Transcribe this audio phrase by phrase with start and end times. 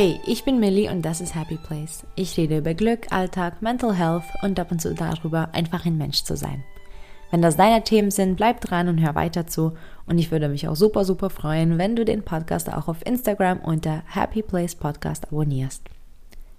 [0.00, 2.04] Hey, ich bin Millie und das ist Happy Place.
[2.14, 6.22] Ich rede über Glück, Alltag, Mental Health und ab und zu darüber, einfach ein Mensch
[6.22, 6.62] zu sein.
[7.32, 9.72] Wenn das deine Themen sind, bleib dran und hör weiter zu.
[10.06, 13.58] Und ich würde mich auch super, super freuen, wenn du den Podcast auch auf Instagram
[13.58, 15.82] unter Happy Place Podcast abonnierst.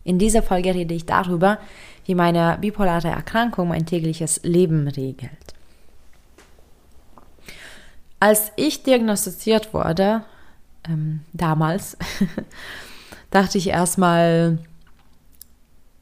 [0.03, 1.59] In dieser Folge rede ich darüber,
[2.03, 5.53] wie meine bipolare Erkrankung mein tägliches Leben regelt.
[8.19, 10.25] Als ich diagnostiziert wurde,
[10.89, 11.97] ähm, damals,
[13.31, 14.59] dachte ich erstmal,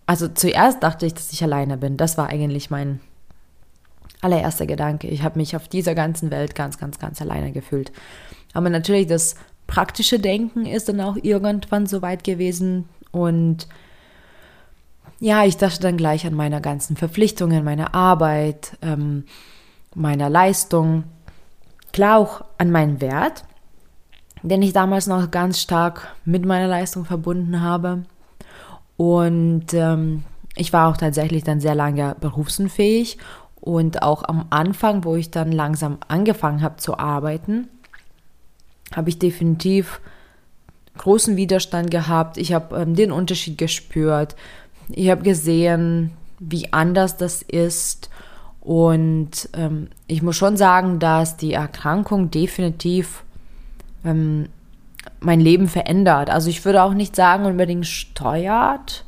[0.06, 1.98] also zuerst dachte ich, dass ich alleine bin.
[1.98, 3.00] Das war eigentlich mein
[4.22, 5.08] allererster Gedanke.
[5.08, 7.92] Ich habe mich auf dieser ganzen Welt ganz, ganz, ganz alleine gefühlt.
[8.54, 9.36] Aber natürlich das
[9.68, 13.68] praktische Denken ist dann auch irgendwann so weit gewesen und
[15.20, 19.26] ja, ich dachte dann gleich an meine ganzen Verpflichtungen, meine Arbeit, ähm,
[19.96, 21.06] meiner Leistung,
[21.92, 23.44] klar auch an meinen Wert
[24.44, 28.04] den ich damals noch ganz stark mit meiner Leistung verbunden habe.
[28.98, 30.24] Und ähm,
[30.56, 33.18] ich war auch tatsächlich dann sehr lange berufsunfähig
[33.62, 37.68] und auch am Anfang, wo ich dann langsam angefangen habe zu arbeiten,
[38.96, 40.00] habe ich definitiv
[40.98, 42.38] großen Widerstand gehabt.
[42.38, 44.36] Ich habe ähm, den Unterschied gespürt.
[44.90, 48.10] Ich habe gesehen, wie anders das ist.
[48.62, 53.24] Und ähm, ich muss schon sagen, dass die Erkrankung definitiv
[54.08, 54.50] ähm,
[55.20, 56.30] mein Leben verändert.
[56.30, 59.06] Also ich würde auch nicht sagen unbedingt steuert,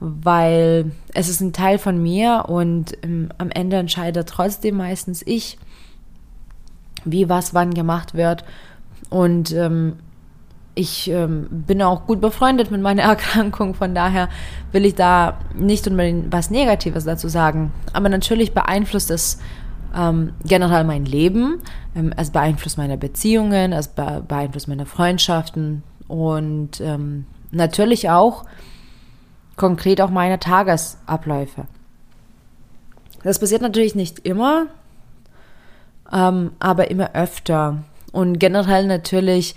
[0.00, 5.58] weil es ist ein Teil von mir und ähm, am Ende entscheidet trotzdem meistens ich,
[7.04, 8.44] wie was wann gemacht wird.
[9.10, 9.94] Und ähm,
[10.74, 14.28] ich ähm, bin auch gut befreundet mit meiner Erkrankung, von daher
[14.70, 17.72] will ich da nicht unbedingt was Negatives dazu sagen.
[17.92, 19.38] Aber natürlich beeinflusst es
[19.96, 21.60] ähm, generell mein Leben.
[21.94, 28.44] Ähm, es beeinflusst meine Beziehungen, es be beeinflusst meine Freundschaften und ähm, natürlich auch
[29.56, 31.66] konkret auch meine Tagesabläufe.
[33.22, 34.66] Das passiert natürlich nicht immer,
[36.12, 37.82] ähm, aber immer öfter.
[38.12, 39.54] Und generell natürlich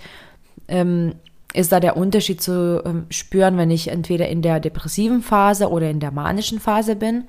[0.68, 1.14] ähm,
[1.54, 5.90] ist da der Unterschied zu ähm, spüren, wenn ich entweder in der depressiven Phase oder
[5.90, 7.24] in der manischen Phase bin.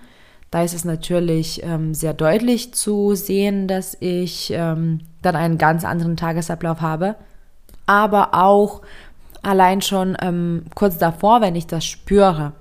[0.53, 5.83] Da ist es natürlich ähm, sehr deutlich zu sehen, dass ich ähm, dann einen ganz
[5.83, 7.15] anderen Tagesablauf habe.
[7.87, 8.83] Aber auch
[9.41, 12.53] allein schon ähm, kurz davor, wenn ich das spüre.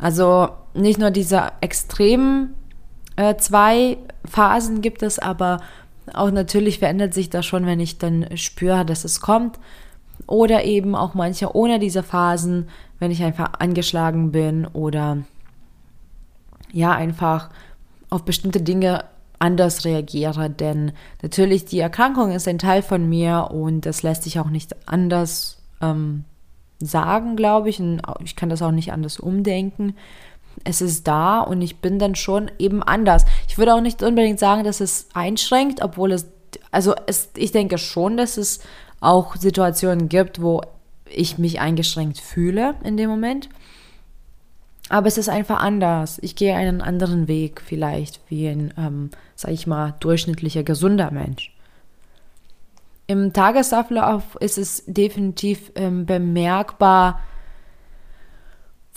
[0.00, 2.54] Also nicht nur diese extremen
[3.14, 5.60] äh, zwei Phasen gibt es, aber
[6.14, 9.60] auch natürlich verändert sich das schon, wenn ich dann spüre, dass es kommt.
[10.26, 12.68] Oder eben auch manche ohne diese Phasen,
[12.98, 15.18] wenn ich einfach angeschlagen bin oder
[16.72, 17.50] ja einfach
[18.10, 19.04] auf bestimmte Dinge
[19.38, 20.50] anders reagiere.
[20.50, 20.92] Denn
[21.22, 25.62] natürlich die Erkrankung ist ein Teil von mir und das lässt sich auch nicht anders
[25.80, 26.24] ähm,
[26.80, 27.80] sagen, glaube ich.
[27.80, 29.94] Und ich kann das auch nicht anders umdenken.
[30.64, 33.24] Es ist da und ich bin dann schon eben anders.
[33.48, 36.26] Ich würde auch nicht unbedingt sagen, dass es einschränkt, obwohl es,
[36.72, 38.60] also es, ich denke schon, dass es
[39.00, 40.62] auch Situationen gibt, wo
[41.08, 43.48] ich mich eingeschränkt fühle in dem Moment.
[44.88, 46.18] Aber es ist einfach anders.
[46.22, 51.54] Ich gehe einen anderen Weg vielleicht wie ein, ähm, sag ich mal, durchschnittlicher, gesunder Mensch.
[53.06, 57.20] Im Tagesablauf ist es definitiv ähm, bemerkbar,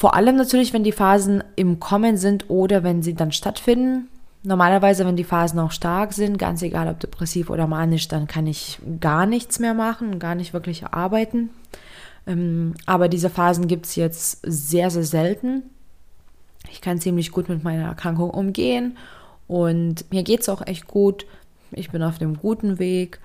[0.02, 4.08] vor allem natürlich, wenn die Phasen im Kommen sind oder wenn sie dann stattfinden.
[4.42, 8.48] Normalerweise, wenn die Phasen auch stark sind, ganz egal ob depressiv oder manisch, dann kann
[8.48, 11.52] ich gar nichts mehr machen, gar nicht wirklich arbeiten.
[12.26, 15.70] Ähm, aber diese Phasen gibt es jetzt sehr, sehr selten.
[16.70, 18.98] Ich kann ziemlich gut mit meiner Erkrankung umgehen
[19.48, 21.26] und mir geht es auch echt gut.
[21.72, 23.20] Ich bin auf dem guten Weg.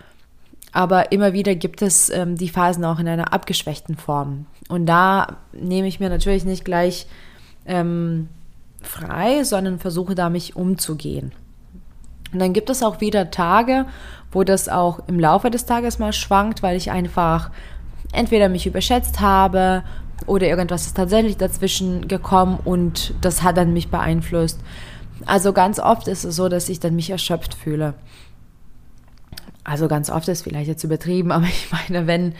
[0.73, 4.47] Aber immer wieder gibt es ähm, die Phasen auch in einer abgeschwächten Form.
[4.69, 7.07] Und da nehme ich mir natürlich nicht gleich
[7.65, 8.29] ähm,
[8.83, 11.33] frei, sondern versuche da mich umzugehen.
[12.33, 13.87] Und dann gibt es auch wieder Tage,
[14.33, 17.51] wo das auch im Laufe des Tages mal schwankt, weil ich einfach
[18.13, 19.83] entweder mich überschätzt habe
[20.27, 24.61] oder irgendwas ist tatsächlich dazwischen gekommen und das hat dann mich beeinflusst.
[25.27, 27.95] Also ganz oft ist es so, dass ich dann mich erschöpft fühle.
[29.65, 32.35] Also ganz oft ist vielleicht jetzt übertrieben, aber ich meine, wenn,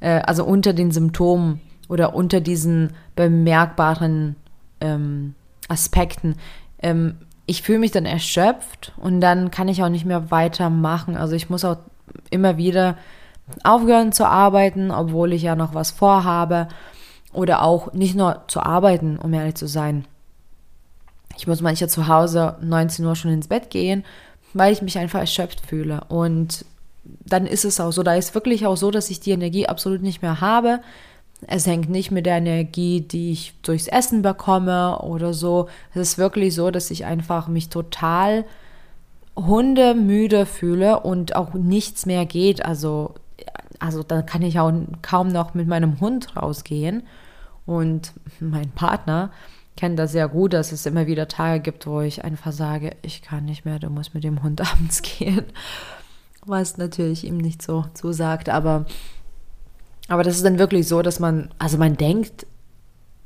[0.00, 4.36] äh, also unter den Symptomen oder unter diesen bemerkbaren
[4.80, 5.34] ähm,
[5.68, 6.36] Aspekten,
[6.82, 7.16] ähm,
[7.46, 11.16] ich fühle mich dann erschöpft und dann kann ich auch nicht mehr weitermachen.
[11.16, 11.78] Also ich muss auch
[12.30, 12.96] immer wieder
[13.64, 16.68] aufhören zu arbeiten, obwohl ich ja noch was vorhabe.
[17.32, 20.06] Oder auch nicht nur zu arbeiten, um ehrlich zu sein.
[21.36, 24.04] Ich muss manchmal zu Hause 19 Uhr schon ins Bett gehen,
[24.52, 26.02] weil ich mich einfach erschöpft fühle.
[26.08, 26.64] Und
[27.04, 28.02] dann ist es auch so.
[28.02, 30.80] Da ist wirklich auch so, dass ich die Energie absolut nicht mehr habe.
[31.46, 35.68] Es hängt nicht mit der Energie, die ich durchs Essen bekomme oder so.
[35.94, 38.44] Es ist wirklich so, dass ich einfach mich total
[39.36, 42.64] hundemüde fühle und auch nichts mehr geht.
[42.64, 43.14] Also,
[43.78, 47.02] also dann kann ich auch kaum noch mit meinem Hund rausgehen.
[47.66, 49.30] Und mein Partner
[49.76, 53.22] kennt das sehr gut, dass es immer wieder Tage gibt, wo ich einfach sage, ich
[53.22, 55.44] kann nicht mehr, du musst mit dem Hund abends gehen.
[56.44, 58.86] Was natürlich ihm nicht so zusagt, aber,
[60.08, 62.46] aber das ist dann wirklich so, dass man, also man denkt,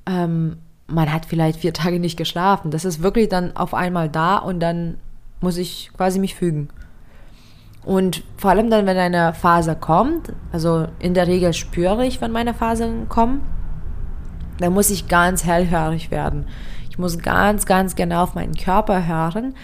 [0.07, 2.71] ähm, man hat vielleicht vier Tage nicht geschlafen.
[2.71, 4.99] Das ist wirklich dann auf einmal da und dann
[5.41, 6.69] muss ich quasi mich fügen.
[7.85, 12.33] Und vor allem dann, wenn eine Phase kommt, also in der Regel spüre ich, wenn
[12.33, 13.43] meine Phasen kommen,
[14.59, 16.47] da muss ich ganz hellhörig werden.
[16.89, 19.55] Ich muss ganz, ganz genau auf meinen Körper hören.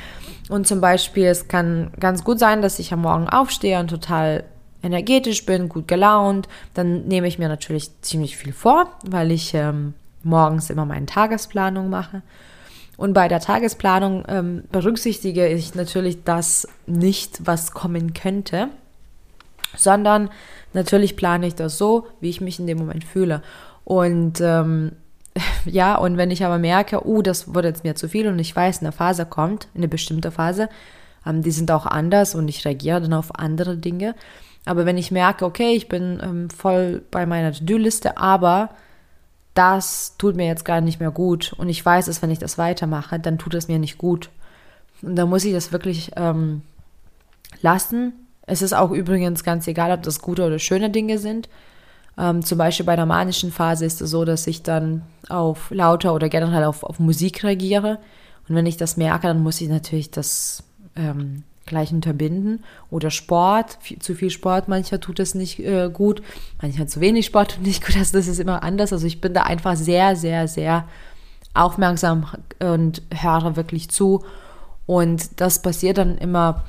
[0.48, 4.44] Und zum Beispiel, es kann ganz gut sein, dass ich am Morgen aufstehe und total
[4.82, 6.48] energetisch bin, gut gelaunt.
[6.74, 9.94] Dann nehme ich mir natürlich ziemlich viel vor, weil ich ähm,
[10.24, 12.22] morgens immer meine Tagesplanung mache.
[13.00, 18.68] Und bei der Tagesplanung ähm, berücksichtige ich natürlich das nicht, was kommen könnte,
[19.74, 20.28] sondern
[20.74, 23.40] natürlich plane ich das so, wie ich mich in dem Moment fühle.
[23.84, 24.92] Und ähm,
[25.64, 28.54] ja, und wenn ich aber merke, oh, das wurde jetzt mir zu viel und ich
[28.54, 30.68] weiß, eine Phase kommt, eine bestimmte Phase,
[31.24, 34.14] ähm, die sind auch anders und ich reagiere dann auf andere Dinge.
[34.66, 38.68] Aber wenn ich merke, okay, ich bin ähm, voll bei meiner To-Do-Liste, aber
[39.54, 42.58] das tut mir jetzt gar nicht mehr gut und ich weiß dass wenn ich das
[42.58, 44.30] weitermache, dann tut es mir nicht gut.
[45.02, 46.62] Und da muss ich das wirklich ähm,
[47.62, 48.12] lassen.
[48.46, 51.48] Es ist auch übrigens ganz egal, ob das gute oder schöne Dinge sind.
[52.18, 56.14] Ähm, zum Beispiel bei der manischen Phase ist es so, dass ich dann auf lauter
[56.14, 57.98] oder generell auf, auf Musik reagiere.
[58.48, 60.62] Und wenn ich das merke, dann muss ich natürlich das
[60.96, 62.64] ähm, gleich unterbinden.
[62.90, 66.22] Oder Sport, viel, zu viel Sport, mancher tut es nicht äh, gut,
[66.60, 67.96] mancher zu wenig Sport tut nicht gut.
[67.96, 68.92] Also das ist immer anders.
[68.92, 70.86] Also ich bin da einfach sehr, sehr, sehr
[71.54, 72.26] aufmerksam
[72.60, 74.24] und höre wirklich zu.
[74.86, 76.64] Und das passiert dann immer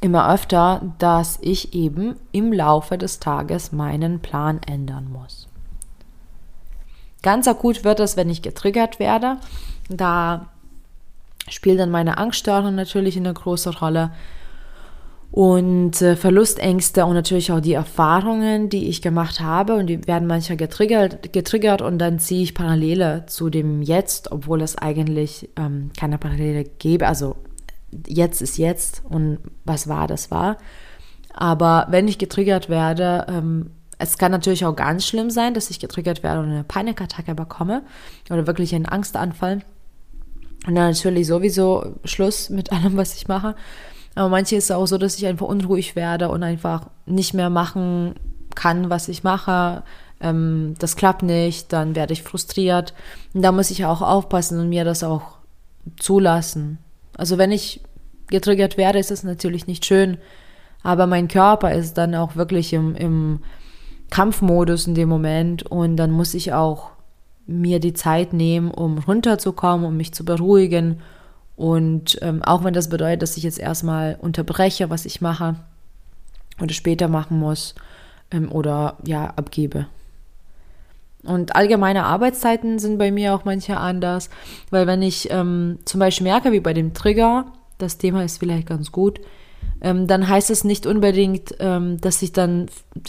[0.00, 5.48] immer öfter, dass ich eben im Laufe des Tages meinen Plan ändern muss.
[7.22, 9.38] Ganz akut wird es, wenn ich getriggert werde.
[9.88, 10.46] Da
[11.50, 14.10] spielt dann meine Angststörung natürlich eine große Rolle
[15.30, 20.26] und äh, Verlustängste und natürlich auch die Erfahrungen, die ich gemacht habe und die werden
[20.26, 25.90] manchmal getriggert, getriggert und dann ziehe ich Parallele zu dem Jetzt, obwohl es eigentlich ähm,
[25.98, 27.06] keine Parallele gäbe.
[27.06, 27.36] Also
[28.06, 30.56] jetzt ist jetzt und was war, das war.
[31.34, 35.80] Aber wenn ich getriggert werde, ähm, es kann natürlich auch ganz schlimm sein, dass ich
[35.80, 37.82] getriggert werde und eine Panikattacke bekomme
[38.30, 39.60] oder wirklich einen Angstanfall.
[40.68, 43.56] Und dann natürlich sowieso Schluss mit allem, was ich mache.
[44.14, 47.48] Aber manche ist es auch so, dass ich einfach unruhig werde und einfach nicht mehr
[47.48, 48.16] machen
[48.54, 49.82] kann, was ich mache.
[50.20, 52.92] Ähm, das klappt nicht, dann werde ich frustriert.
[53.32, 55.38] Und da muss ich auch aufpassen und mir das auch
[55.96, 56.76] zulassen.
[57.16, 57.80] Also wenn ich
[58.26, 60.18] getriggert werde, ist es natürlich nicht schön,
[60.82, 63.40] aber mein Körper ist dann auch wirklich im, im
[64.10, 66.90] Kampfmodus in dem Moment und dann muss ich auch
[67.48, 71.00] mir die Zeit nehmen, um runterzukommen, um mich zu beruhigen.
[71.56, 75.56] Und ähm, auch wenn das bedeutet, dass ich jetzt erstmal unterbreche, was ich mache
[76.60, 77.74] oder später machen muss
[78.30, 79.86] ähm, oder ja, abgebe.
[81.24, 84.30] Und allgemeine Arbeitszeiten sind bei mir auch manche anders,
[84.70, 87.46] weil wenn ich ähm, zum Beispiel merke, wie bei dem Trigger,
[87.78, 89.20] das Thema ist vielleicht ganz gut,
[89.80, 92.66] ähm, dann heißt es nicht unbedingt, ähm, dass ich dann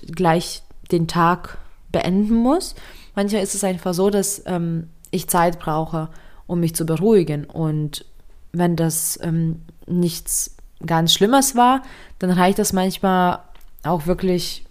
[0.08, 1.58] gleich den Tag
[1.92, 2.76] beenden muss.
[3.20, 6.08] Manchmal ist es einfach so, dass ähm, ich Zeit brauche,
[6.48, 7.44] um mich zu beruhigen.
[7.44, 8.06] Und
[8.54, 11.82] wenn das ähm, nichts ganz Schlimmes war,
[12.20, 13.40] dann reicht das manchmal
[13.84, 14.64] auch wirklich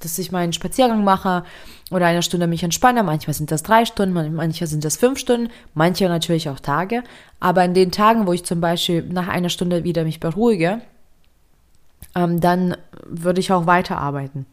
[0.00, 1.44] dass ich meinen Spaziergang mache
[1.92, 3.04] oder eine Stunde mich entspanne.
[3.04, 7.04] Manchmal sind das drei Stunden, manchmal sind das fünf Stunden, manche natürlich auch Tage.
[7.38, 10.80] Aber in den Tagen, wo ich zum Beispiel nach einer Stunde wieder mich beruhige,
[12.16, 14.44] ähm, dann würde ich auch weiterarbeiten.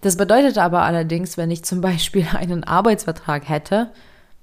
[0.00, 3.90] Das bedeutet aber allerdings, wenn ich zum Beispiel einen Arbeitsvertrag hätte,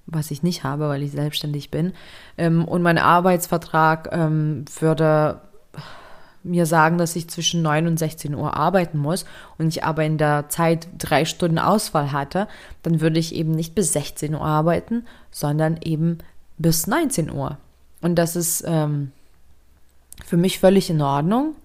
[0.06, 1.94] was ich nicht habe, weil ich selbstständig bin,
[2.38, 5.42] ähm, und mein Arbeitsvertrag ähm, würde
[6.44, 9.25] mir sagen, dass ich zwischen 9 und 16 Uhr arbeiten muss
[9.58, 12.48] und ich aber in der Zeit drei Stunden Ausfall hatte,
[12.84, 16.20] dann würde ich eben nicht bis 16 Uhr arbeiten, sondern eben
[16.58, 17.58] bis 19 Uhr.
[18.01, 19.12] Und das ist ähm,
[20.25, 21.56] für mich völlig in Ordnung.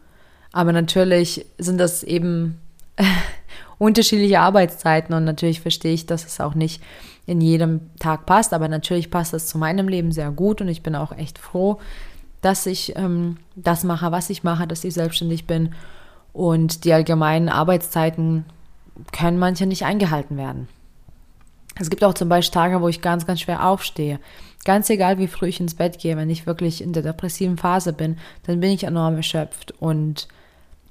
[0.53, 2.59] Aber natürlich sind das eben
[3.83, 6.81] unterschiedliche Arbeitszeiten und natürlich verstehe ich, dass es auch nicht
[7.27, 8.55] in jedem Tag passt.
[8.55, 11.81] Aber natürlich passt das zu meinem Leben sehr gut und ich bin auch echt froh,
[12.43, 15.75] dass ich ähm, das mache, was ich mache, dass ich selbstständig bin.
[16.33, 18.45] Und die allgemeinen Arbeitszeiten
[19.13, 20.69] können manche nicht eingehalten werden.
[21.75, 24.21] Es gibt auch zum Beispiel Tage, wo ich ganz, ganz schwer aufstehe.
[24.65, 27.93] Ganz egal, wie früh ich ins Bett gehe, wenn ich wirklich in der depressiven Phase
[27.93, 29.73] bin, dann bin ich enorm erschöpft.
[29.81, 30.29] Und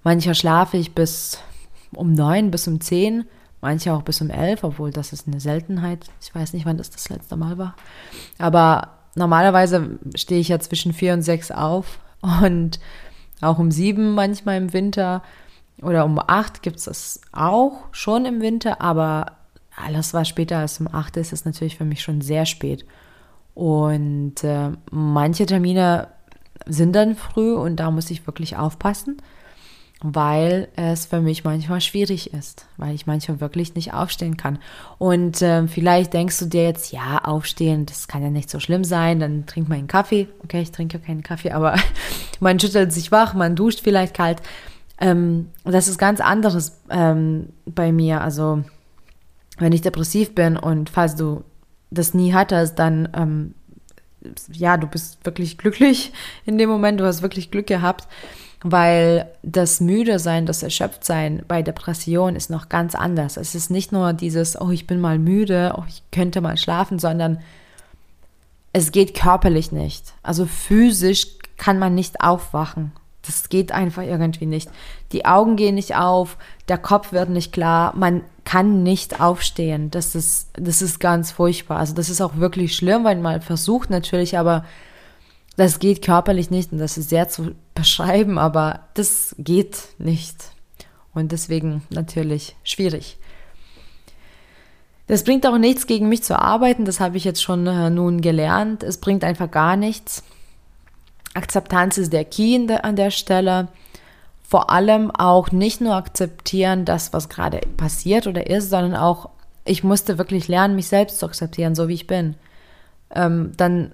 [0.03, 1.39] mancher schlafe ich bis
[1.93, 3.25] um neun, bis um zehn,
[3.61, 6.09] manche auch bis um elf, obwohl das ist eine Seltenheit.
[6.21, 7.75] Ich weiß nicht, wann das das letzte Mal war.
[8.37, 12.79] Aber normalerweise stehe ich ja zwischen vier und sechs auf und
[13.41, 15.23] auch um sieben manchmal im Winter
[15.81, 19.37] oder um acht gibt es das auch schon im Winter, aber
[19.75, 22.85] alles, was später als um acht ist, ist natürlich für mich schon sehr spät.
[23.53, 26.09] Und äh, manche Termine
[26.65, 29.17] sind dann früh und da muss ich wirklich aufpassen,
[30.03, 34.57] weil es für mich manchmal schwierig ist, weil ich manchmal wirklich nicht aufstehen kann.
[34.97, 38.83] Und äh, vielleicht denkst du dir jetzt, ja, aufstehen, das kann ja nicht so schlimm
[38.83, 40.27] sein, dann trink mal einen Kaffee.
[40.43, 41.75] Okay, ich trinke keinen Kaffee, aber
[42.39, 44.41] man schüttelt sich wach, man duscht vielleicht kalt.
[44.99, 48.21] Ähm, das ist ganz anderes ähm, bei mir.
[48.21, 48.63] Also
[49.59, 51.43] wenn ich depressiv bin und falls du
[51.91, 53.53] das nie hattest, dann ähm,
[54.51, 56.13] ja, du bist wirklich glücklich
[56.45, 58.07] in dem Moment, du hast wirklich Glück gehabt,
[58.63, 63.37] weil das müde sein, das erschöpft sein bei Depression ist noch ganz anders.
[63.37, 66.99] Es ist nicht nur dieses, oh, ich bin mal müde, oh, ich könnte mal schlafen,
[66.99, 67.39] sondern
[68.73, 70.13] es geht körperlich nicht.
[70.21, 71.27] Also physisch
[71.57, 72.91] kann man nicht aufwachen.
[73.23, 74.69] Das geht einfach irgendwie nicht.
[75.11, 76.37] Die Augen gehen nicht auf,
[76.67, 79.91] der Kopf wird nicht klar, man kann nicht aufstehen.
[79.91, 81.77] Das ist, das ist ganz furchtbar.
[81.77, 84.65] Also das ist auch wirklich schlimm, weil man versucht natürlich, aber
[85.57, 90.37] das geht körperlich nicht und das ist sehr zu beschreiben, aber das geht nicht.
[91.13, 93.17] Und deswegen natürlich schwierig.
[95.07, 96.85] Das bringt auch nichts, gegen mich zu arbeiten.
[96.85, 98.81] Das habe ich jetzt schon äh, nun gelernt.
[98.81, 100.23] Es bringt einfach gar nichts.
[101.33, 103.67] Akzeptanz ist der Key der, an der Stelle.
[104.41, 109.29] Vor allem auch nicht nur akzeptieren, das, was gerade passiert oder ist, sondern auch,
[109.65, 112.35] ich musste wirklich lernen, mich selbst zu akzeptieren, so wie ich bin.
[113.13, 113.93] Ähm, dann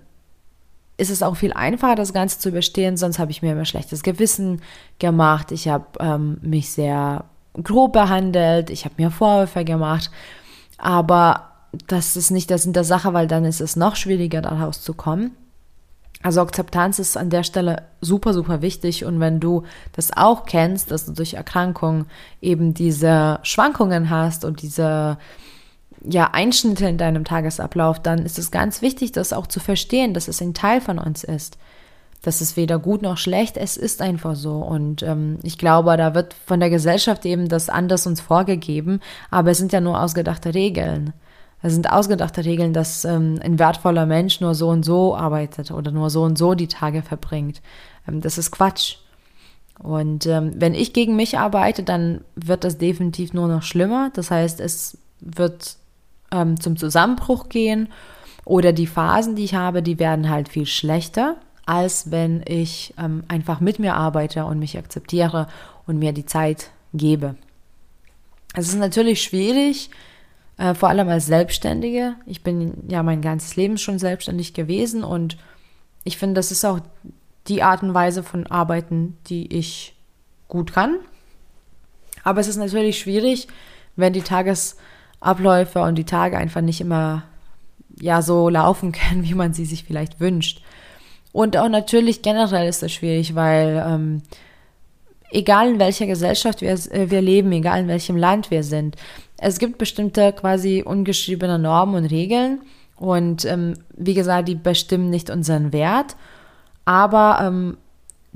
[0.98, 4.04] ist es auch viel einfacher, das Ganze zu überstehen, sonst habe ich mir immer schlechtes
[4.04, 4.62] Gewissen
[5.00, 5.52] gemacht.
[5.52, 7.26] Ich habe ähm, mich sehr
[7.62, 10.12] grob behandelt, ich habe mir Vorwürfe gemacht,
[10.78, 11.52] aber
[11.88, 14.94] das ist nicht der Sinn der Sache, weil dann ist es noch schwieriger, daraus zu
[14.94, 15.32] kommen.
[16.24, 19.06] Also Akzeptanz ist an der Stelle super, super wichtig.
[19.06, 19.64] Und wenn du
[19.94, 22.06] das auch kennst, dass du durch Erkrankung
[22.42, 25.18] eben diese Schwankungen hast und diese
[26.04, 30.28] ja, Einschnitte in deinem Tagesablauf, dann ist es ganz wichtig, das auch zu verstehen, dass
[30.28, 31.58] es ein Teil von uns ist.
[32.22, 34.58] Das ist weder gut noch schlecht, es ist einfach so.
[34.58, 39.00] Und ähm, ich glaube, da wird von der Gesellschaft eben das anders uns vorgegeben,
[39.30, 41.14] aber es sind ja nur ausgedachte Regeln.
[41.62, 45.92] Es sind ausgedachte Regeln, dass ähm, ein wertvoller Mensch nur so und so arbeitet oder
[45.92, 47.62] nur so und so die Tage verbringt.
[48.08, 48.98] Ähm, das ist Quatsch.
[49.80, 54.12] Und ähm, wenn ich gegen mich arbeite, dann wird das definitiv nur noch schlimmer.
[54.14, 55.78] Das heißt, es wird
[56.32, 57.90] ähm, zum Zusammenbruch gehen
[58.46, 63.24] oder die Phasen, die ich habe, die werden halt viel schlechter, als wenn ich ähm,
[63.28, 65.48] einfach mit mir arbeite und mich akzeptiere
[65.86, 67.36] und mir die Zeit gebe.
[68.54, 69.90] Es ist natürlich schwierig,
[70.58, 72.16] äh, vor allem als Selbstständige.
[72.26, 75.38] Ich bin ja mein ganzes Leben schon selbstständig gewesen und
[76.04, 76.80] ich finde, das ist auch
[77.48, 79.96] die Art und Weise von Arbeiten, die ich
[80.48, 80.98] gut kann.
[82.24, 83.48] Aber es ist natürlich schwierig,
[83.96, 84.22] wenn die
[85.20, 87.24] Tagesabläufe und die Tage einfach nicht immer
[88.00, 90.62] ja so laufen können, wie man sie sich vielleicht wünscht.
[91.32, 94.22] Und auch natürlich generell ist das schwierig, weil ähm,
[95.32, 98.96] egal in welcher Gesellschaft wir, äh, wir leben, egal in welchem Land wir sind,
[99.38, 102.62] es gibt bestimmte quasi ungeschriebene Normen und Regeln
[102.96, 106.16] und ähm, wie gesagt, die bestimmen nicht unseren Wert,
[106.86, 107.78] aber ähm,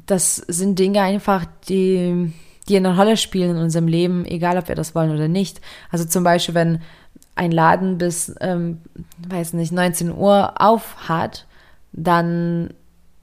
[0.05, 2.31] das sind Dinge einfach, die,
[2.71, 5.59] die eine Rolle spielen in unserem Leben, egal ob wir das wollen oder nicht.
[5.91, 6.81] Also zum Beispiel, wenn
[7.35, 8.79] ein Laden bis, ähm,
[9.27, 11.45] weiß nicht, 19 Uhr auf hat,
[11.91, 12.69] dann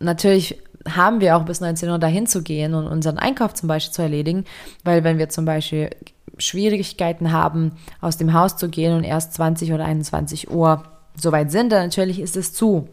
[0.01, 3.93] natürlich haben wir auch bis 19 Uhr dahin zu gehen und unseren Einkauf zum Beispiel
[3.93, 4.45] zu erledigen,
[4.85, 5.91] weil wenn wir zum Beispiel
[6.37, 10.85] Schwierigkeiten haben, aus dem Haus zu gehen und erst 20 oder 21 Uhr
[11.17, 12.89] soweit sind, dann natürlich ist es zu.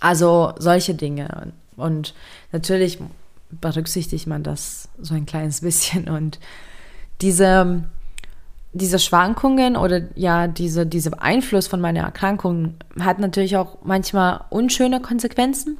[0.00, 1.52] Also solche Dinge.
[1.76, 2.14] Und
[2.52, 2.98] natürlich
[3.50, 6.08] berücksichtigt man das so ein kleines bisschen.
[6.08, 6.38] Und
[7.20, 7.84] diese,
[8.72, 15.00] diese Schwankungen oder ja, diese, dieser Einfluss von meiner Erkrankung hat natürlich auch manchmal unschöne
[15.00, 15.78] Konsequenzen.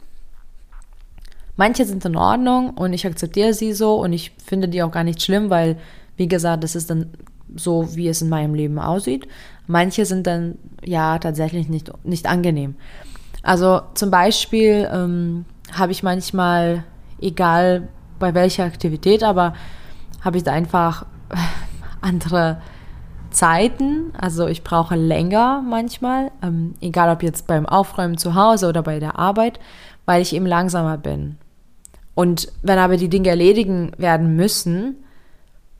[1.56, 5.02] Manche sind in Ordnung und ich akzeptiere sie so und ich finde die auch gar
[5.02, 5.76] nicht schlimm, weil
[6.16, 7.10] wie gesagt, das ist dann
[7.56, 9.26] so, wie es in meinem Leben aussieht.
[9.66, 12.74] Manche sind dann ja tatsächlich nicht, nicht angenehm.
[13.42, 16.84] Also zum Beispiel ähm, habe ich manchmal,
[17.20, 19.54] egal bei welcher Aktivität, aber
[20.22, 21.06] habe ich da einfach
[22.00, 22.60] andere
[23.30, 28.82] Zeiten, also ich brauche länger manchmal, ähm, egal ob jetzt beim Aufräumen zu Hause oder
[28.82, 29.60] bei der Arbeit,
[30.06, 31.36] weil ich eben langsamer bin.
[32.14, 34.96] Und wenn aber die Dinge erledigen werden müssen,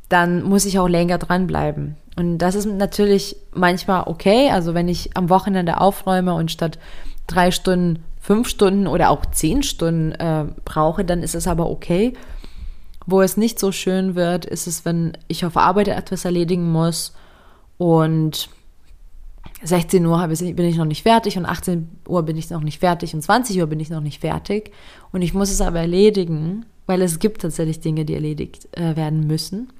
[0.09, 1.97] dann muss ich auch länger dranbleiben.
[2.17, 4.51] Und das ist natürlich manchmal okay.
[4.51, 6.79] Also wenn ich am Wochenende aufräume und statt
[7.27, 12.13] drei Stunden fünf Stunden oder auch zehn Stunden äh, brauche, dann ist es aber okay.
[13.07, 17.15] Wo es nicht so schön wird, ist es, wenn ich auf Arbeit etwas erledigen muss
[17.79, 18.51] und
[19.63, 23.15] 16 Uhr bin ich noch nicht fertig und 18 Uhr bin ich noch nicht fertig
[23.15, 24.73] und 20 Uhr bin ich noch nicht fertig
[25.11, 29.27] und ich muss es aber erledigen, weil es gibt tatsächlich Dinge, die erledigt äh, werden
[29.27, 29.71] müssen.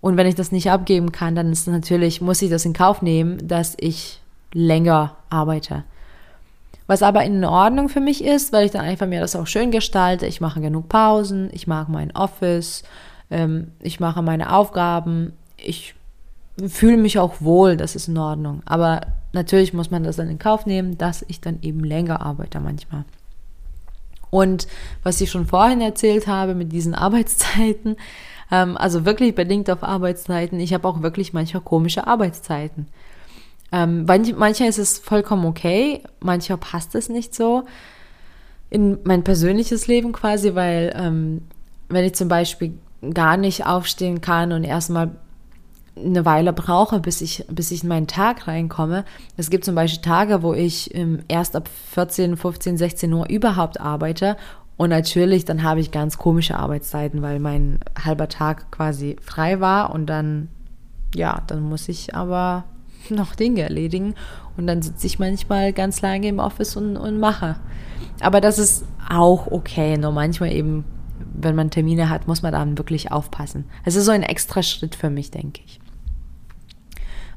[0.00, 3.02] Und wenn ich das nicht abgeben kann, dann ist natürlich, muss ich das in Kauf
[3.02, 4.20] nehmen, dass ich
[4.52, 5.84] länger arbeite.
[6.92, 9.70] Was aber in Ordnung für mich ist, weil ich dann einfach mir das auch schön
[9.70, 10.26] gestalte.
[10.26, 12.82] Ich mache genug Pausen, ich mache mein Office,
[13.30, 15.94] ähm, ich mache meine Aufgaben, ich
[16.68, 18.60] fühle mich auch wohl, das ist in Ordnung.
[18.66, 19.00] Aber
[19.32, 23.06] natürlich muss man das dann in Kauf nehmen, dass ich dann eben länger arbeite manchmal.
[24.28, 24.68] Und
[25.02, 27.96] was ich schon vorhin erzählt habe mit diesen Arbeitszeiten,
[28.50, 32.86] ähm, also wirklich bedingt auf Arbeitszeiten, ich habe auch wirklich manchmal komische Arbeitszeiten.
[33.72, 37.64] Ähm, manch, mancher ist es vollkommen okay, mancher passt es nicht so
[38.70, 41.42] in mein persönliches Leben quasi, weil ähm,
[41.88, 42.74] wenn ich zum Beispiel
[43.12, 45.10] gar nicht aufstehen kann und erstmal
[45.94, 49.04] eine Weile brauche, bis ich, bis ich in meinen Tag reinkomme.
[49.36, 53.78] Es gibt zum Beispiel Tage, wo ich ähm, erst ab 14, 15, 16 Uhr überhaupt
[53.78, 54.38] arbeite.
[54.78, 59.94] Und natürlich, dann habe ich ganz komische Arbeitszeiten, weil mein halber Tag quasi frei war
[59.94, 60.48] und dann,
[61.14, 62.64] ja, dann muss ich aber
[63.10, 64.14] noch Dinge erledigen.
[64.56, 67.56] Und dann sitze ich manchmal ganz lange im Office und, und mache.
[68.20, 69.96] Aber das ist auch okay.
[69.96, 70.84] Nur manchmal eben,
[71.34, 73.64] wenn man Termine hat, muss man dann wirklich aufpassen.
[73.84, 75.80] Es ist so ein extra Schritt für mich, denke ich.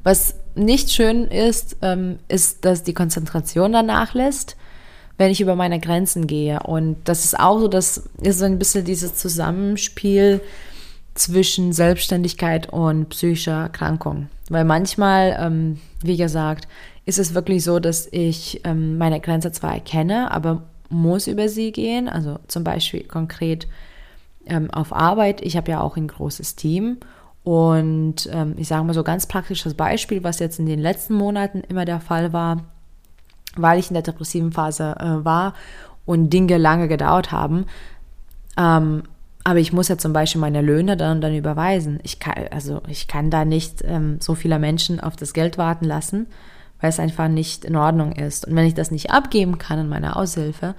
[0.02, 4.56] Was nicht schön ist, ähm, ist, dass die Konzentration danach lässt,
[5.18, 6.60] wenn ich über meine Grenzen gehe.
[6.60, 10.40] Und das ist auch so, das ist so ein bisschen dieses Zusammenspiel
[11.18, 14.28] zwischen Selbstständigkeit und psychischer Erkrankung.
[14.48, 16.68] Weil manchmal, ähm, wie gesagt,
[17.04, 21.72] ist es wirklich so, dass ich ähm, meine Grenze zwar erkenne, aber muss über sie
[21.72, 22.08] gehen.
[22.08, 23.66] Also zum Beispiel konkret
[24.46, 25.40] ähm, auf Arbeit.
[25.40, 26.98] Ich habe ja auch ein großes Team
[27.42, 31.60] und ähm, ich sage mal so ganz praktisches Beispiel, was jetzt in den letzten Monaten
[31.60, 32.64] immer der Fall war,
[33.56, 35.54] weil ich in der depressiven Phase äh, war
[36.04, 37.66] und Dinge lange gedauert haben.
[39.46, 42.00] Aber ich muss ja zum Beispiel meine Löhne dann, dann überweisen.
[42.02, 45.84] Ich kann, also ich kann da nicht ähm, so viele Menschen auf das Geld warten
[45.84, 46.26] lassen,
[46.80, 48.48] weil es einfach nicht in Ordnung ist.
[48.48, 50.74] Und wenn ich das nicht abgeben kann in meiner Aushilfe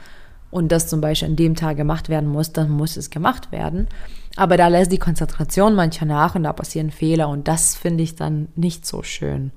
[0.51, 3.87] und das zum Beispiel an dem Tag gemacht werden muss, dann muss es gemacht werden.
[4.35, 8.15] Aber da lässt die Konzentration mancher nach und da passieren Fehler und das finde ich
[8.15, 9.51] dann nicht so schön.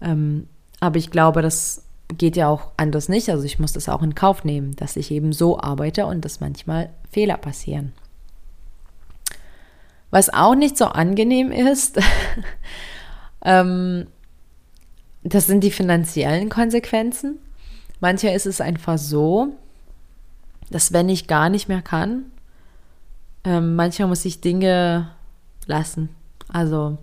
[0.00, 0.48] Ähm,
[0.80, 1.84] aber ich glaube, das
[2.18, 3.30] geht ja auch anders nicht.
[3.30, 6.40] Also ich muss das auch in Kauf nehmen, dass ich eben so arbeite und dass
[6.40, 7.92] manchmal Fehler passieren.
[10.10, 12.00] Was auch nicht so angenehm ist,
[13.44, 14.06] ähm,
[15.22, 17.38] das sind die finanziellen Konsequenzen.
[18.00, 19.48] Manchmal ist es einfach so,
[20.70, 22.24] dass wenn ich gar nicht mehr kann,
[23.44, 25.10] ähm, manchmal muss ich Dinge
[25.66, 26.08] lassen.
[26.48, 26.98] Also,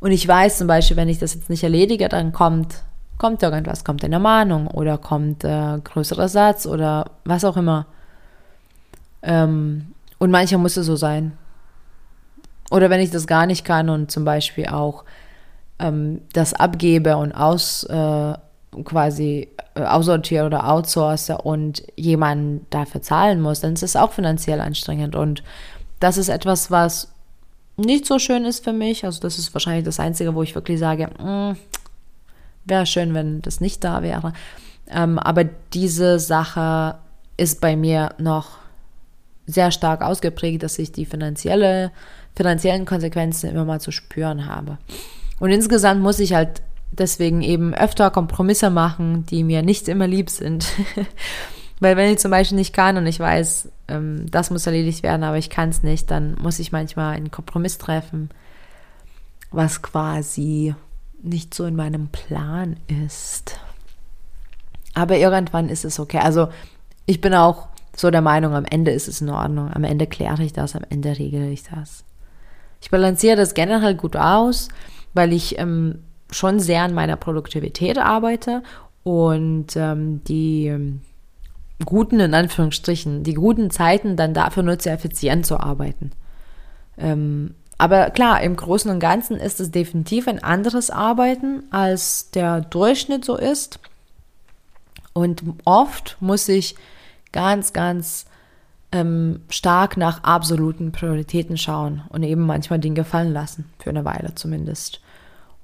[0.00, 2.82] und ich weiß zum Beispiel, wenn ich das jetzt nicht erledige, dann kommt,
[3.18, 7.86] kommt irgendwas, kommt eine Mahnung oder kommt äh, größerer Satz oder was auch immer.
[9.22, 11.32] Ähm, und manchmal muss es so sein.
[12.70, 15.04] Oder wenn ich das gar nicht kann und zum Beispiel auch
[15.78, 18.34] ähm, das abgebe und aus äh,
[18.84, 24.60] quasi äh, aussortiere oder outsource und jemanden dafür zahlen muss, dann ist es auch finanziell
[24.60, 25.16] anstrengend.
[25.16, 25.42] Und
[25.98, 27.12] das ist etwas, was
[27.76, 29.04] nicht so schön ist für mich.
[29.04, 31.56] Also das ist wahrscheinlich das Einzige, wo ich wirklich sage, mm,
[32.64, 34.32] wäre schön, wenn das nicht da wäre.
[34.88, 36.96] Ähm, aber diese Sache
[37.36, 38.58] ist bei mir noch
[39.46, 41.90] sehr stark ausgeprägt, dass ich die finanzielle,
[42.34, 44.78] finanziellen Konsequenzen immer mal zu spüren habe.
[45.38, 46.62] Und insgesamt muss ich halt
[46.92, 50.66] deswegen eben öfter Kompromisse machen, die mir nicht immer lieb sind.
[51.80, 55.24] Weil wenn ich zum Beispiel nicht kann und ich weiß, ähm, das muss erledigt werden,
[55.24, 58.28] aber ich kann es nicht, dann muss ich manchmal einen Kompromiss treffen,
[59.50, 60.74] was quasi
[61.22, 63.58] nicht so in meinem Plan ist.
[64.92, 66.18] Aber irgendwann ist es okay.
[66.18, 66.48] Also
[67.06, 69.72] ich bin auch so der Meinung, am Ende ist es in Ordnung.
[69.72, 72.04] Am Ende kläre ich das, am Ende regle ich das.
[72.80, 74.68] Ich balanciere das generell gut aus,
[75.14, 78.62] weil ich ähm, schon sehr an meiner Produktivität arbeite
[79.02, 81.00] und ähm, die ähm,
[81.84, 86.12] guten, in Anführungsstrichen, die guten Zeiten dann dafür nutze, effizient zu arbeiten.
[86.98, 92.60] Ähm, aber klar, im Großen und Ganzen ist es definitiv ein anderes Arbeiten, als der
[92.60, 93.80] Durchschnitt so ist.
[95.14, 96.74] Und oft muss ich
[97.32, 98.26] ganz, ganz
[98.92, 104.34] ähm, stark nach absoluten Prioritäten schauen und eben manchmal Dinge fallen lassen, für eine Weile
[104.34, 105.00] zumindest.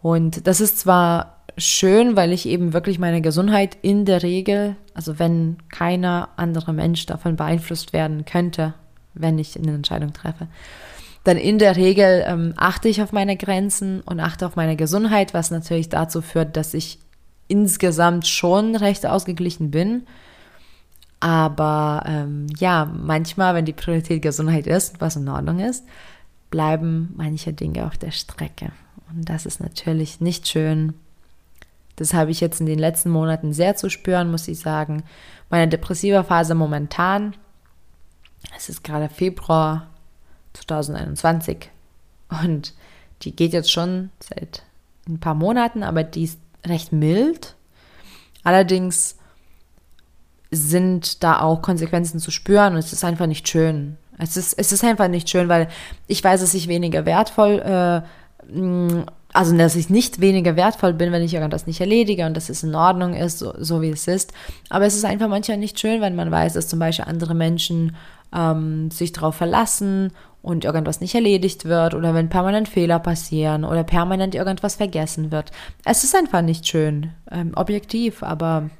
[0.02, 5.18] Und das ist zwar schön, weil ich eben wirklich meine Gesundheit in der Regel, also
[5.18, 8.74] wenn keiner andere Mensch davon beeinflusst werden könnte,
[9.14, 10.46] wenn ich eine Entscheidung treffe,
[11.24, 15.34] dann in der Regel ähm, achte ich auf meine Grenzen und achte auf meine Gesundheit,
[15.34, 17.00] was natürlich dazu führt, dass ich
[17.48, 20.06] insgesamt schon recht ausgeglichen bin.
[21.20, 25.84] Aber ähm, ja, manchmal, wenn die Priorität Gesundheit ist, was in Ordnung ist,
[26.50, 28.72] bleiben manche Dinge auf der Strecke.
[29.10, 30.94] Und das ist natürlich nicht schön.
[31.96, 35.02] Das habe ich jetzt in den letzten Monaten sehr zu spüren, muss ich sagen.
[35.48, 37.34] Meine depressive Phase momentan,
[38.56, 39.88] es ist gerade Februar
[40.52, 41.70] 2021
[42.42, 42.74] und
[43.22, 44.62] die geht jetzt schon seit
[45.08, 47.54] ein paar Monaten, aber die ist recht mild.
[48.42, 49.16] Allerdings
[50.50, 53.96] sind da auch Konsequenzen zu spüren und es ist einfach nicht schön.
[54.18, 55.68] Es ist, es ist einfach nicht schön, weil
[56.06, 58.02] ich weiß, dass ich weniger wertvoll, äh,
[59.32, 62.62] also dass ich nicht weniger wertvoll bin, wenn ich irgendwas nicht erledige und dass es
[62.62, 64.32] in Ordnung ist, so, so wie es ist.
[64.70, 67.96] Aber es ist einfach manchmal nicht schön, wenn man weiß, dass zum Beispiel andere Menschen
[68.34, 73.82] ähm, sich darauf verlassen und irgendwas nicht erledigt wird oder wenn permanent Fehler passieren oder
[73.82, 75.50] permanent irgendwas vergessen wird.
[75.84, 78.70] Es ist einfach nicht schön, ähm, objektiv, aber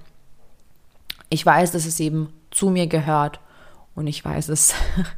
[1.28, 3.40] ich weiß, dass es eben zu mir gehört
[3.94, 4.74] und ich weiß, dass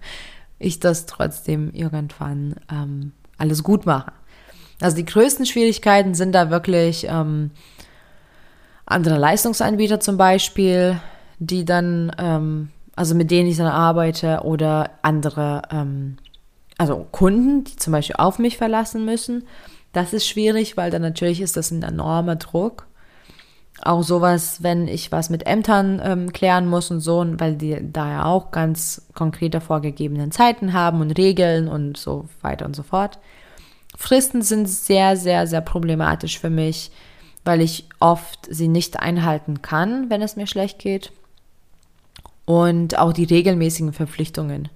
[0.58, 4.12] ich das trotzdem irgendwann ähm, alles gut mache.
[4.80, 7.50] Also die größten Schwierigkeiten sind da wirklich ähm,
[8.86, 11.00] andere Leistungsanbieter zum Beispiel,
[11.38, 16.16] die dann, ähm, also mit denen ich dann arbeite oder andere, ähm,
[16.78, 19.44] also Kunden, die zum Beispiel auf mich verlassen müssen.
[19.92, 22.86] Das ist schwierig, weil dann natürlich ist das ein enormer Druck.
[23.82, 28.10] Auch sowas, wenn ich was mit Ämtern ähm, klären muss und so, weil die da
[28.10, 33.18] ja auch ganz konkrete vorgegebenen Zeiten haben und Regeln und so weiter und so fort.
[33.96, 36.90] Fristen sind sehr, sehr, sehr problematisch für mich,
[37.44, 41.12] weil ich oft sie nicht einhalten kann, wenn es mir schlecht geht.
[42.44, 44.68] Und auch die regelmäßigen Verpflichtungen.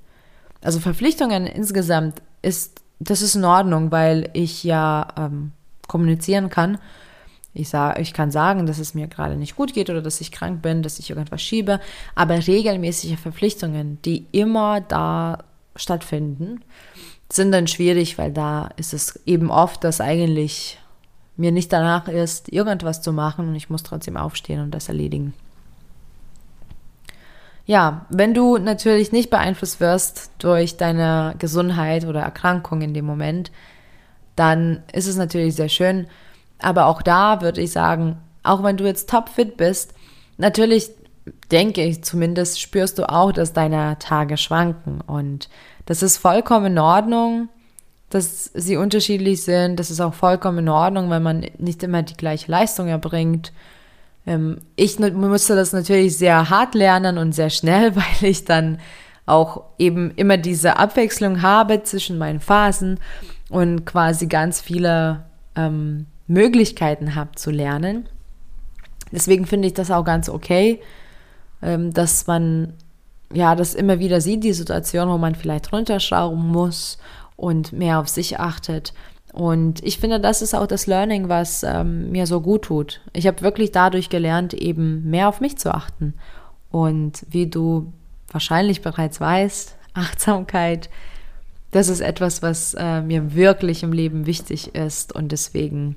[0.62, 5.52] Also Verpflichtungen insgesamt ist, das ist in Ordnung, weil ich ja ähm,
[5.88, 6.78] kommunizieren kann
[7.54, 10.32] ich, sag, ich kann sagen, dass es mir gerade nicht gut geht oder dass ich
[10.32, 11.80] krank bin, dass ich irgendwas schiebe,
[12.14, 15.44] aber regelmäßige Verpflichtungen, die immer da
[15.76, 16.62] stattfinden,
[17.30, 20.78] sind dann schwierig, weil da ist es eben oft, dass eigentlich
[21.36, 25.34] mir nicht danach ist, irgendwas zu machen und ich muss trotzdem aufstehen und das erledigen.
[27.64, 33.50] Ja, wenn du natürlich nicht beeinflusst wirst durch deine Gesundheit oder Erkrankung in dem Moment,
[34.36, 36.06] dann ist es natürlich sehr schön,
[36.62, 39.94] aber auch da würde ich sagen, auch wenn du jetzt topfit bist,
[40.36, 40.90] natürlich
[41.50, 45.00] denke ich zumindest, spürst du auch, dass deine Tage schwanken.
[45.00, 45.48] Und
[45.86, 47.48] das ist vollkommen in Ordnung,
[48.10, 49.78] dass sie unterschiedlich sind.
[49.78, 53.52] Das ist auch vollkommen in Ordnung, wenn man nicht immer die gleiche Leistung erbringt.
[54.26, 58.78] Ähm, ich musste das natürlich sehr hart lernen und sehr schnell, weil ich dann
[59.24, 62.98] auch eben immer diese Abwechslung habe zwischen meinen Phasen
[63.50, 68.08] und quasi ganz viele ähm, Möglichkeiten habe zu lernen.
[69.10, 70.80] Deswegen finde ich das auch ganz okay,
[71.60, 72.74] ähm, dass man
[73.32, 76.98] ja das immer wieder sieht, die Situation, wo man vielleicht runterschrauben muss
[77.36, 78.92] und mehr auf sich achtet.
[79.32, 83.00] Und ich finde, das ist auch das Learning, was ähm, mir so gut tut.
[83.14, 86.14] Ich habe wirklich dadurch gelernt, eben mehr auf mich zu achten.
[86.70, 87.92] Und wie du
[88.30, 90.90] wahrscheinlich bereits weißt, Achtsamkeit,
[91.70, 95.14] das ist etwas, was äh, mir wirklich im Leben wichtig ist.
[95.14, 95.96] Und deswegen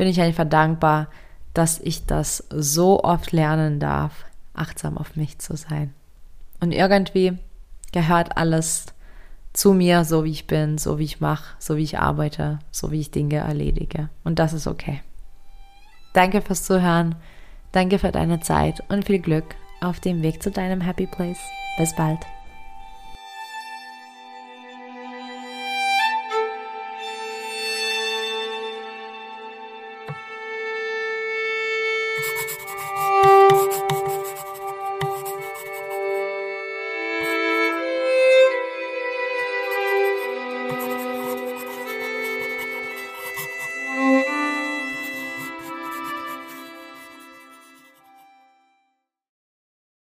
[0.00, 1.08] bin ich einfach dankbar,
[1.52, 5.92] dass ich das so oft lernen darf, achtsam auf mich zu sein.
[6.58, 7.36] Und irgendwie
[7.92, 8.86] gehört alles
[9.52, 12.90] zu mir, so wie ich bin, so wie ich mache, so wie ich arbeite, so
[12.92, 14.08] wie ich Dinge erledige.
[14.24, 15.02] Und das ist okay.
[16.14, 17.14] Danke fürs Zuhören,
[17.72, 21.40] danke für deine Zeit und viel Glück auf dem Weg zu deinem Happy Place.
[21.76, 22.20] Bis bald.